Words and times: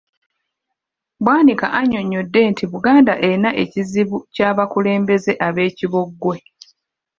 Bwanika 1.21 1.65
annyonnyodde 1.79 2.41
nti 2.51 2.63
Buganda 2.71 3.13
erina 3.25 3.49
ekizibu 3.63 4.17
ky’abakulembeze 4.33 5.31
abeekibogwe. 5.47 6.37